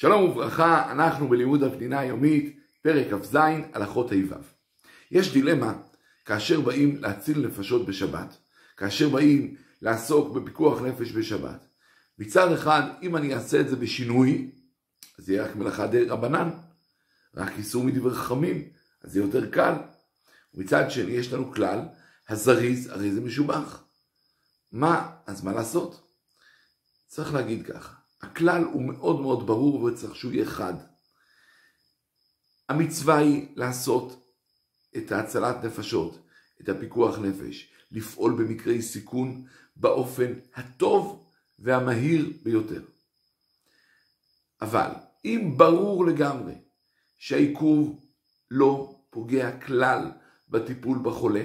שלום 0.00 0.30
וברכה, 0.30 0.92
אנחנו 0.92 1.28
בלימוד 1.28 1.62
הפנינה 1.62 1.98
היומית, 1.98 2.58
פרק 2.82 3.06
כ"ז, 3.12 3.36
הלכות 3.72 4.12
ה' 4.12 4.14
יש 5.10 5.32
דילמה 5.32 5.74
כאשר 6.24 6.60
באים 6.60 7.02
להציל 7.02 7.46
נפשות 7.46 7.86
בשבת, 7.86 8.36
כאשר 8.76 9.08
באים 9.08 9.56
לעסוק 9.82 10.36
בפיקוח 10.36 10.80
נפש 10.80 11.12
בשבת. 11.12 11.66
מצד 12.18 12.52
אחד, 12.52 12.82
אם 13.02 13.16
אני 13.16 13.34
אעשה 13.34 13.60
את 13.60 13.68
זה 13.68 13.76
בשינוי, 13.76 14.50
אז 15.18 15.24
זה 15.24 15.32
יהיה 15.32 15.44
רק 15.44 15.56
מלאכה 15.56 15.86
די 15.86 16.04
רבנן, 16.04 16.50
רק 17.34 17.52
איסור 17.58 17.84
מדברי 17.84 18.14
חכמים, 18.14 18.68
אז 19.02 19.12
זה 19.12 19.20
יותר 19.20 19.50
קל. 19.50 19.74
ומצד 20.54 20.90
שני, 20.90 21.12
יש 21.12 21.32
לנו 21.32 21.52
כלל, 21.52 21.80
הזריז, 22.28 22.86
הרי 22.86 23.12
זה 23.12 23.20
משובח. 23.20 23.84
מה, 24.72 25.10
אז 25.26 25.44
מה 25.44 25.52
לעשות? 25.52 26.12
צריך 27.06 27.34
להגיד 27.34 27.66
ככה, 27.66 27.94
הכלל 28.30 28.64
הוא 28.64 28.82
מאוד 28.82 29.20
מאוד 29.20 29.46
ברור 29.46 29.82
וצריך 29.82 30.16
שהוא 30.16 30.32
יהיה 30.32 30.46
חד. 30.46 30.74
המצווה 32.68 33.18
היא 33.18 33.48
לעשות 33.56 34.32
את 34.96 35.12
ההצלת 35.12 35.64
נפשות, 35.64 36.26
את 36.60 36.68
הפיקוח 36.68 37.18
נפש, 37.18 37.72
לפעול 37.90 38.32
במקרי 38.32 38.82
סיכון 38.82 39.46
באופן 39.76 40.32
הטוב 40.54 41.30
והמהיר 41.58 42.32
ביותר. 42.42 42.82
אבל 44.60 44.90
אם 45.24 45.54
ברור 45.56 46.06
לגמרי 46.06 46.54
שהעיכוב 47.18 48.06
לא 48.50 49.00
פוגע 49.10 49.60
כלל 49.60 50.10
בטיפול 50.48 50.98
בחולה, 51.02 51.44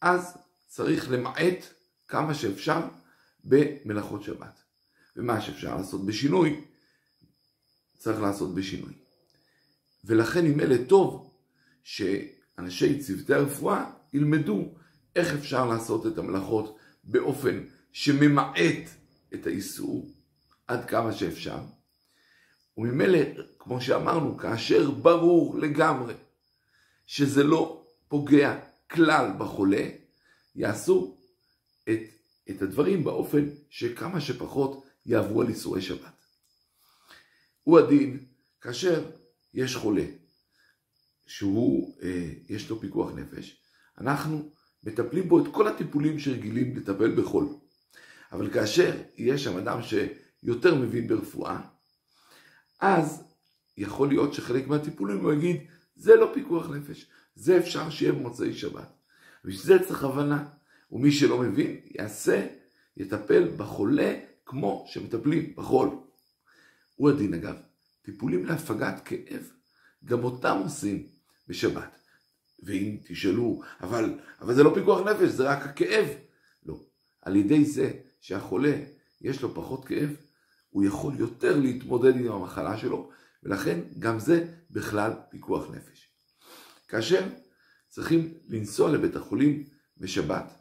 אז 0.00 0.36
צריך 0.66 1.10
למעט 1.10 1.64
כמה 2.08 2.34
שאפשר 2.34 2.80
במלאכות 3.44 4.22
שבת. 4.22 4.69
ומה 5.16 5.40
שאפשר 5.40 5.76
לעשות 5.76 6.06
בשינוי, 6.06 6.64
צריך 7.98 8.20
לעשות 8.20 8.54
בשינוי. 8.54 8.92
ולכן 10.04 10.46
עם 10.46 10.60
אלה 10.60 10.76
טוב 10.86 11.30
שאנשי 11.82 12.98
צוותי 13.00 13.34
הרפואה 13.34 13.90
ילמדו 14.12 14.74
איך 15.16 15.34
אפשר 15.34 15.66
לעשות 15.66 16.06
את 16.06 16.18
המלאכות 16.18 16.78
באופן 17.04 17.64
שממעט 17.92 18.90
את 19.34 19.46
האיסור 19.46 20.10
עד 20.66 20.84
כמה 20.84 21.12
שאפשר. 21.12 21.58
וממילא, 22.76 23.18
כמו 23.58 23.80
שאמרנו, 23.80 24.38
כאשר 24.38 24.90
ברור 24.90 25.58
לגמרי 25.58 26.14
שזה 27.06 27.44
לא 27.44 27.86
פוגע 28.08 28.58
כלל 28.90 29.32
בחולה, 29.38 29.88
יעשו 30.54 31.16
את, 31.88 32.00
את 32.50 32.62
הדברים 32.62 33.04
באופן 33.04 33.48
שכמה 33.70 34.20
שפחות 34.20 34.86
יעברו 35.06 35.40
על 35.40 35.48
איסורי 35.48 35.82
שבת. 35.82 36.26
הוא 37.62 37.78
הדין 37.78 38.26
כאשר 38.60 39.10
יש 39.54 39.76
חולה 39.76 40.04
שהוא, 41.26 41.96
אה, 42.02 42.32
יש 42.48 42.70
לו 42.70 42.80
פיקוח 42.80 43.10
נפש, 43.14 43.62
אנחנו 43.98 44.50
מטפלים 44.84 45.28
בו 45.28 45.40
את 45.40 45.52
כל 45.52 45.68
הטיפולים 45.68 46.18
שרגילים 46.18 46.76
לטפל 46.76 47.22
בחול. 47.22 47.48
אבל 48.32 48.50
כאשר 48.50 49.02
יש 49.16 49.44
שם 49.44 49.56
אדם 49.56 49.80
שיותר 49.82 50.74
מבין 50.74 51.08
ברפואה, 51.08 51.60
אז 52.80 53.22
יכול 53.76 54.08
להיות 54.08 54.34
שחלק 54.34 54.66
מהטיפולים 54.66 55.20
הוא 55.24 55.32
יגיד, 55.32 55.56
זה 55.96 56.16
לא 56.16 56.30
פיקוח 56.34 56.70
נפש, 56.70 57.06
זה 57.34 57.58
אפשר 57.58 57.90
שיהיה 57.90 58.12
במוצאי 58.12 58.54
שבת. 58.54 58.92
בשביל 59.44 59.78
זה 59.78 59.86
צריך 59.86 60.04
הבנה, 60.04 60.48
ומי 60.92 61.12
שלא 61.12 61.38
מבין, 61.38 61.80
יעשה, 61.84 62.46
יטפל 62.96 63.48
בחולה 63.56 64.20
כמו 64.50 64.84
שמטפלים 64.88 65.54
בחול. 65.56 65.88
הוא 66.96 67.10
הדין 67.10 67.34
אגב, 67.34 67.56
טיפולים 68.02 68.44
להפגת 68.44 69.02
כאב, 69.04 69.50
גם 70.04 70.24
אותם 70.24 70.60
עושים 70.64 71.06
בשבת. 71.48 71.98
ואם 72.62 72.96
תשאלו, 73.04 73.62
אבל, 73.80 74.18
אבל 74.40 74.54
זה 74.54 74.62
לא 74.62 74.72
פיקוח 74.74 75.00
נפש, 75.00 75.28
זה 75.28 75.50
רק 75.50 75.62
הכאב. 75.66 76.08
לא. 76.66 76.80
על 77.22 77.36
ידי 77.36 77.64
זה 77.64 77.92
שהחולה 78.20 78.76
יש 79.20 79.42
לו 79.42 79.54
פחות 79.54 79.84
כאב, 79.84 80.16
הוא 80.70 80.84
יכול 80.84 81.14
יותר 81.18 81.56
להתמודד 81.56 82.16
עם 82.16 82.32
המחלה 82.32 82.78
שלו, 82.78 83.10
ולכן 83.42 83.80
גם 83.98 84.18
זה 84.18 84.54
בכלל 84.70 85.12
פיקוח 85.30 85.70
נפש. 85.70 86.08
כאשר 86.88 87.28
צריכים 87.88 88.34
לנסוע 88.48 88.90
לבית 88.90 89.16
החולים 89.16 89.64
בשבת, 89.96 90.52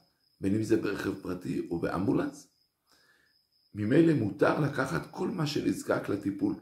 בין 0.41 0.55
אם 0.55 0.63
זה 0.63 0.77
ברכב 0.77 1.21
פרטי 1.21 1.67
או 1.69 1.79
באמבולנס, 1.79 2.48
ממילא 3.75 4.13
מותר 4.13 4.59
לקחת 4.59 5.07
כל 5.11 5.27
מה 5.27 5.47
שנזקק 5.47 6.09
לטיפול. 6.09 6.53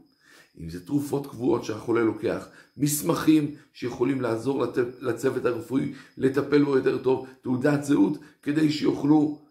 אם 0.60 0.70
זה 0.70 0.86
תרופות 0.86 1.28
קבועות 1.28 1.64
שהחולה 1.64 2.02
לוקח, 2.02 2.48
מסמכים 2.78 3.56
שיכולים 3.74 4.22
לעזור 4.22 4.66
לצוות 5.02 5.46
הרפואי 5.46 5.94
לטפל 6.18 6.64
בו 6.64 6.78
יותר 6.78 6.98
טוב, 6.98 7.28
תעודת 7.42 7.84
זהות, 7.84 8.18
כדי 8.42 8.72
שיוכלו 8.72 9.42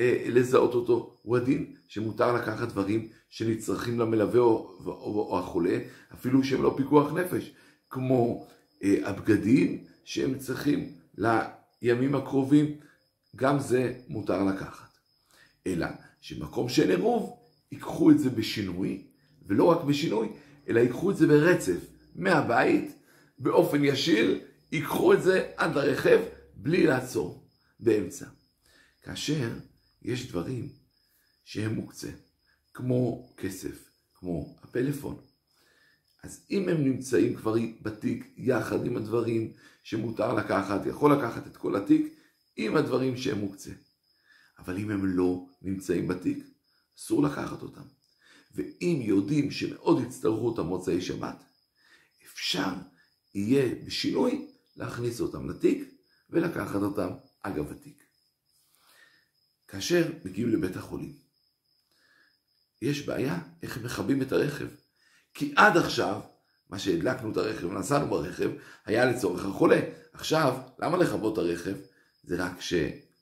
אה, 0.00 0.24
לזהות 0.28 0.74
אותו. 0.74 1.16
הוא 1.22 1.36
הדין 1.36 1.74
שמותר 1.88 2.34
לקחת 2.34 2.68
דברים 2.68 3.08
שנצרכים 3.30 4.00
למלווה 4.00 4.40
או, 4.40 4.78
או, 4.86 4.92
או, 4.92 5.28
או 5.30 5.38
החולה, 5.38 5.78
אפילו 6.14 6.44
שהם 6.44 6.62
לא 6.62 6.74
פיקוח 6.76 7.12
נפש, 7.12 7.52
כמו 7.90 8.46
אה, 8.84 8.94
הבגדים 9.04 9.84
שהם 10.04 10.38
צריכים 10.38 10.92
לימים 11.82 12.14
הקרובים, 12.14 12.76
גם 13.36 13.58
זה 13.58 13.94
מותר 14.08 14.44
לקחת. 14.44 14.88
אלא 15.66 15.86
שמקום 16.24 16.68
שאין 16.68 16.90
עירוב, 16.90 17.36
ייקחו 17.72 18.10
את 18.10 18.18
זה 18.18 18.30
בשינוי, 18.30 19.06
ולא 19.46 19.64
רק 19.64 19.84
בשינוי, 19.84 20.28
אלא 20.68 20.80
ייקחו 20.80 21.10
את 21.10 21.16
זה 21.16 21.26
ברצף, 21.26 21.86
מהבית, 22.14 22.92
באופן 23.38 23.84
ישיר, 23.84 24.40
ייקחו 24.72 25.12
את 25.12 25.22
זה 25.22 25.52
עד 25.56 25.74
לרכב, 25.74 26.20
בלי 26.54 26.86
לעצור, 26.86 27.48
באמצע. 27.80 28.26
כאשר 29.02 29.50
יש 30.02 30.28
דברים 30.28 30.68
שהם 31.44 31.74
מוקצה, 31.74 32.10
כמו 32.74 33.28
כסף, 33.36 33.88
כמו 34.14 34.56
הפלאפון, 34.62 35.16
אז 36.22 36.46
אם 36.50 36.68
הם 36.68 36.84
נמצאים 36.84 37.34
כבר 37.34 37.54
בתיק 37.82 38.34
יחד 38.36 38.86
עם 38.86 38.96
הדברים 38.96 39.52
שמותר 39.82 40.34
לקחת, 40.34 40.86
יכול 40.86 41.12
לקחת 41.12 41.46
את 41.46 41.56
כל 41.56 41.76
התיק 41.76 42.14
עם 42.56 42.76
הדברים 42.76 43.16
שהם 43.16 43.38
מוקצה. 43.38 43.70
אבל 44.58 44.78
אם 44.78 44.90
הם 44.90 45.06
לא 45.06 45.46
נמצאים 45.62 46.08
בתיק, 46.08 46.46
אסור 46.98 47.22
לקחת 47.22 47.62
אותם. 47.62 47.82
ואם 48.54 49.00
יודעים 49.02 49.50
שמאוד 49.50 50.02
יצטרכו 50.02 50.46
אותם 50.46 50.66
מוצאי 50.66 51.02
שבת, 51.02 51.44
אפשר 52.26 52.72
יהיה 53.34 53.74
בשינוי 53.84 54.50
להכניס 54.76 55.20
אותם 55.20 55.50
לתיק 55.50 55.94
ולקחת 56.30 56.82
אותם 56.82 57.08
אגב 57.42 57.70
התיק. 57.72 58.04
כאשר 59.68 60.12
מגיעים 60.24 60.48
לבית 60.48 60.76
החולים, 60.76 61.24
יש 62.82 63.06
בעיה 63.06 63.38
איך 63.62 63.78
מכבים 63.78 64.22
את 64.22 64.32
הרכב. 64.32 64.66
כי 65.34 65.52
עד 65.56 65.76
עכשיו, 65.76 66.20
מה 66.70 66.78
שהדלקנו 66.78 67.32
את 67.32 67.36
הרכב 67.36 67.64
ונסענו 67.64 68.10
ברכב, 68.10 68.50
היה 68.84 69.04
לצורך 69.04 69.44
החולה. 69.44 69.80
עכשיו, 70.12 70.58
למה 70.78 70.96
לכבות 70.96 71.32
את 71.32 71.38
הרכב? 71.38 71.76
זה 72.22 72.44
רק 72.44 72.60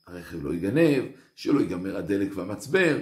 שהרכב 0.05 0.43
לא 0.43 0.53
ייגנב, 0.53 1.03
שלא 1.35 1.59
ייגמר 1.59 1.97
הדלק 1.97 2.29
והמצבר, 2.35 2.97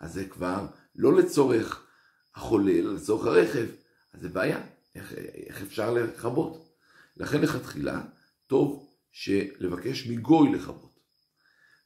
אז 0.00 0.12
זה 0.12 0.28
כבר 0.28 0.66
לא 0.96 1.16
לצורך 1.16 1.86
החולה, 2.34 2.72
אלא 2.72 2.94
לצורך 2.94 3.26
הרכב, 3.26 3.66
אז 4.12 4.20
זה 4.20 4.28
בעיה, 4.28 4.60
איך, 4.94 5.12
איך 5.46 5.62
אפשר 5.62 5.92
לכבות? 5.94 6.76
לכן 7.16 7.40
לכתחילה, 7.40 8.02
טוב 8.46 8.92
שלבקש 9.10 10.06
מגוי 10.06 10.52
לכבות. 10.52 11.00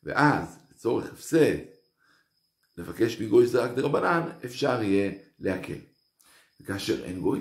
ואז, 0.03 0.59
לצורך 0.71 1.12
הפסד, 1.12 1.56
לבקש 2.76 3.20
מגוי 3.20 3.47
זה 3.47 3.62
רק 3.62 3.70
דרבנן, 3.70 4.29
אפשר 4.44 4.82
יהיה 4.82 5.12
להקל. 5.38 5.79
וכאשר 6.61 7.05
אין 7.05 7.20
גוי, 7.20 7.41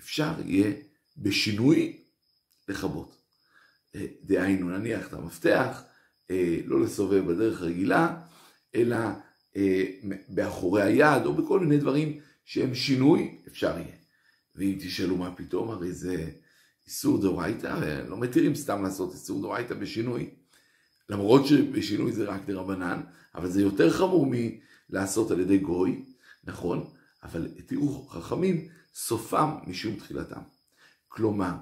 אפשר 0.00 0.32
יהיה 0.46 0.72
בשינוי 1.16 2.04
לכבות. 2.68 3.16
אה, 3.94 4.06
דהיינו, 4.22 4.68
נניח 4.68 5.08
את 5.08 5.12
המפתח, 5.12 5.82
לא 6.66 6.80
לסובב 6.80 7.32
בדרך 7.32 7.62
רגילה, 7.62 8.20
אלא 8.74 8.96
אה, 9.56 9.84
באחורי 10.28 10.82
היד, 10.82 11.26
או 11.26 11.34
בכל 11.34 11.60
מיני 11.60 11.78
דברים 11.78 12.20
שהם 12.44 12.74
שינוי, 12.74 13.38
אפשר 13.48 13.78
יהיה. 13.78 13.96
ואם 14.56 14.76
תשאלו 14.80 15.16
מה 15.16 15.34
פתאום, 15.36 15.70
הרי 15.70 15.92
זה 15.92 16.30
איסור 16.86 17.22
דאורייתא, 17.22 18.04
לא 18.08 18.16
מתירים 18.16 18.54
סתם 18.54 18.82
לעשות 18.82 19.12
איסור 19.12 19.42
דאורייתא 19.42 19.74
בשינוי. 19.74 20.30
למרות 21.08 21.46
שבשינוי 21.46 22.12
זה 22.12 22.24
רק 22.24 22.40
דרבנן, 22.46 23.00
אבל 23.34 23.50
זה 23.50 23.62
יותר 23.62 23.90
חמור 23.90 24.32
מלעשות 24.90 25.30
על 25.30 25.40
ידי 25.40 25.58
גוי, 25.58 26.04
נכון? 26.44 26.90
אבל 27.22 27.48
תראו, 27.66 28.06
חכמים, 28.08 28.68
סופם 28.94 29.50
משום 29.66 29.96
תחילתם. 29.96 30.40
כלומר, 31.08 31.52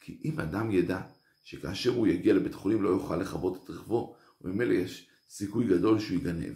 כי 0.00 0.20
אם 0.24 0.40
אדם 0.40 0.70
ידע 0.70 1.00
שכאשר 1.42 1.90
הוא 1.90 2.06
יגיע 2.06 2.34
לבית 2.34 2.54
חולים 2.54 2.82
לא 2.82 2.88
יוכל 2.88 3.16
לכבות 3.16 3.64
את 3.64 3.70
רכבו, 3.70 4.16
וממילא 4.40 4.72
יש 4.72 5.08
סיכוי 5.28 5.66
גדול 5.66 5.98
שהוא 5.98 6.16
יגנב. 6.16 6.54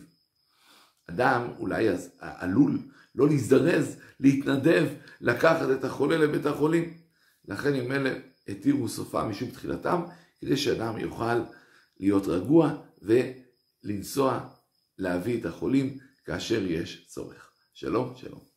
אדם 1.07 1.49
אולי 1.59 1.91
אז 1.91 2.11
עלול 2.19 2.79
לא 3.15 3.29
להזדרז, 3.29 3.97
להתנדב, 4.21 4.89
לקחת 5.21 5.71
את 5.71 5.85
החולה 5.85 6.19
לבית 6.19 6.47
החולים. 6.47 6.99
לכן 7.49 7.75
עם 7.75 7.93
אלה 7.93 8.19
התירו 8.49 8.89
סופה 8.89 9.29
משום 9.29 9.51
תחילתם, 9.51 10.03
כדי 10.41 10.57
שאדם 10.57 10.99
יוכל 10.99 11.41
להיות 12.01 12.27
רגוע 12.27 12.83
ולנסוע 13.03 14.49
להביא 14.99 15.41
את 15.41 15.47
החולים 15.47 15.99
כאשר 16.25 16.63
יש 16.67 17.07
צורך. 17.09 17.51
שלום, 17.75 18.15
שלום. 18.17 18.56